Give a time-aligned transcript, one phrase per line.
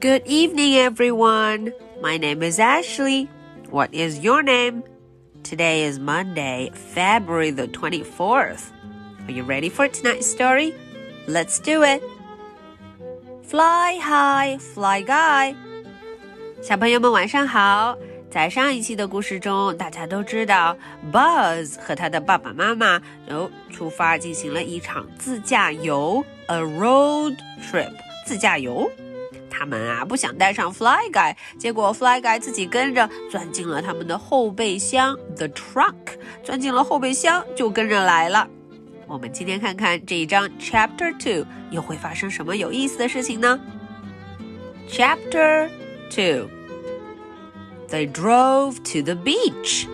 [0.00, 1.72] Good evening, everyone.
[2.02, 3.28] My name is Ashley.
[3.70, 4.82] What is your name?
[5.42, 8.72] Today is Monday, February the 24th.
[9.26, 10.74] Are you ready for tonight's story?
[11.26, 12.02] Let's do it.
[13.42, 15.54] Fly high, fly guy.
[16.62, 17.96] 小朋友们晚上好。
[18.30, 20.76] 在上一期的故事中，大家都知道，
[21.12, 27.92] Buzz 和他的爸爸妈妈哦出发进行了一场自驾游，a road trip，
[28.26, 28.90] 自驾游。
[29.59, 35.93] 他们啊不想带上 Fly Guy，结果 Fly Guy 自己跟着钻进了他们的后备箱，the trunk，
[36.41, 38.47] 钻进了后备箱就跟着来了。
[39.05, 43.59] 我们今天看看这一章 Chapter Two 又会发生什么有意思的事情呢
[44.89, 45.69] ？Chapter
[46.09, 46.49] Two。
[47.89, 49.87] They drove to the beach.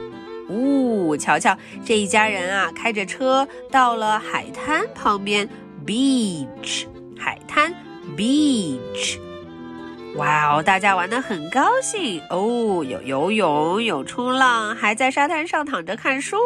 [0.48, 5.50] 呜，瞧瞧，这一家人啊，开着车到了海滩旁边
[5.84, 6.86] ，beach，
[7.18, 7.74] 海滩
[8.16, 9.18] ，beach。
[10.16, 16.38] 哇哦，大家玩得很高兴哦，有游泳，有冲浪，还在沙滩上躺着看书。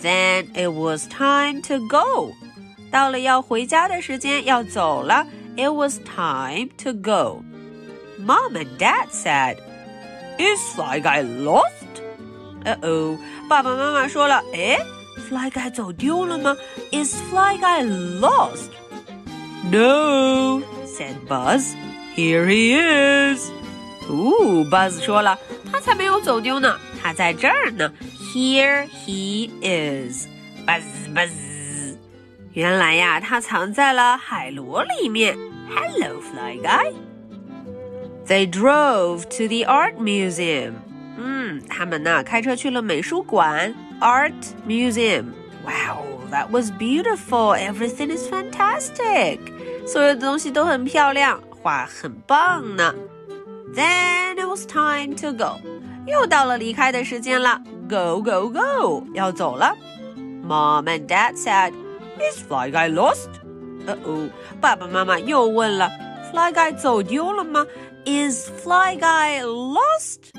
[0.00, 2.32] Then it was time to go.
[2.92, 5.26] 到了要回家的时间，要走了。
[5.56, 7.42] It was time to go.
[8.24, 9.56] Mom and Dad said.
[10.38, 11.62] Is Fly Guy lost?
[12.64, 14.78] Uh oh，爸爸妈妈说了，哎
[15.28, 16.56] ，Fly Guy 走丢了吗
[16.92, 17.82] ？Is Fly Guy
[18.20, 18.70] lost?
[19.68, 21.74] No, said Buzz.
[22.17, 22.75] Here he
[23.35, 23.49] is.
[24.09, 25.37] 哦，Buzz 说了，
[25.71, 27.91] 他才没有走丢呢，他在这儿呢。
[28.33, 30.27] Here he is.
[30.65, 30.83] Buzz
[31.13, 31.97] Buzz.
[32.53, 35.37] 原来呀，他藏在了海螺里面。
[35.69, 36.93] Hello, Fly Guy.
[38.27, 40.73] They drove to the art museum.
[41.17, 44.33] 嗯，他们呢开车去了美术馆 Art
[44.67, 45.33] Museum.
[45.63, 47.55] Wow, that was beautiful.
[47.55, 49.39] Everything is fantastic.
[49.87, 52.94] 所有的东西都很漂亮， 画很棒呢。
[53.74, 55.60] Then it was time to go，
[56.06, 57.60] 又到了离开的时间了。
[57.88, 59.74] Go go go，要走了。
[60.46, 61.72] Mom and Dad said,
[62.18, 63.28] "Is Fly Guy lost?"
[63.86, 64.28] 呃哦，
[64.60, 65.90] 爸爸妈妈又问了
[66.32, 67.66] ，Fly Guy 走丢了吗
[68.04, 70.32] ？Is Fly Guy lost?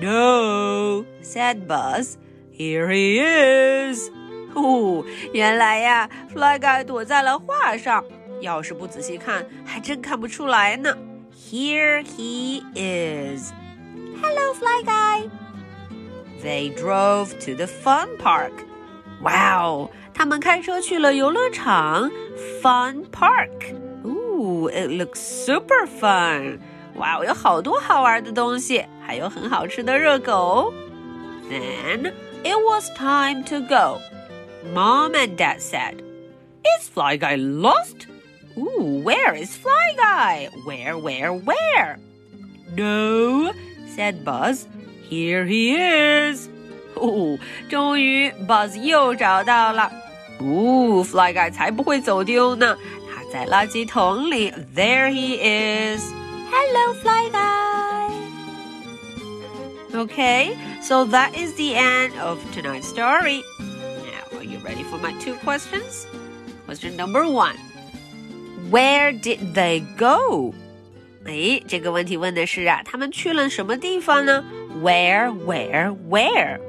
[0.00, 2.16] No, said Buzz.
[2.52, 4.10] Here he is.
[4.54, 8.04] 哦，原来呀，Fly Guy 躲在了画上。
[8.41, 10.95] 要是不仔细看，还真看不出来呢。
[11.35, 13.51] Here he is.
[14.21, 15.29] Hello, Fly Guy.
[16.43, 18.51] They drove to the fun park.
[19.21, 22.11] Wow，他们开车去了游乐场
[22.61, 23.73] Fun Park.
[24.03, 26.59] Ooh, it looks super fun.
[26.95, 30.73] 哇，我有好多好玩的东西，还有很好吃的热狗。
[31.49, 32.11] Then
[32.43, 33.99] it was time to go.
[34.73, 36.01] Mom and Dad said,
[36.63, 38.07] "Is Fly Guy lost?"
[38.57, 40.49] Ooh, where is Fly Guy?
[40.65, 41.99] Where, where, where?
[42.75, 43.53] No,
[43.95, 44.67] said Buzz.
[45.09, 46.49] Here he is.
[46.95, 47.37] 哦，
[47.69, 49.91] 终于 Buzz 又找到了。
[50.39, 52.77] 哦，Fly Guy 才不会走丢呢，
[53.07, 54.51] 他在垃圾桶里。
[54.75, 56.01] There he is.
[56.49, 57.57] Hello, Fly Guy.
[59.93, 63.43] Okay, so that is the end of tonight's story.
[63.59, 66.05] Now, are you ready for my two questions?
[66.65, 67.55] Question number one
[68.71, 70.53] Where did they go?
[71.25, 74.43] 哎，这个问题问的是啊，他们去了什么地方呢？
[74.81, 76.59] Where, where, where?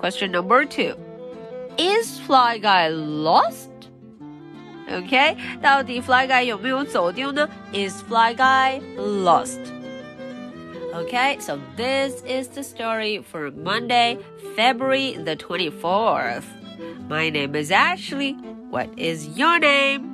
[0.00, 0.96] Question number two
[1.76, 3.68] Is Fly Guy lost?
[4.88, 7.48] OK，到底 Fly Guy 有没有走丢呢？
[7.72, 9.58] Is Fly Guy lost?
[10.92, 14.18] Okay, so this is the story for Monday,
[14.56, 16.42] February the 24th.
[17.08, 18.36] My name is Ashley.
[18.70, 20.13] What is your name?